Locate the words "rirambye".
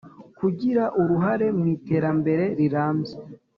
2.59-3.13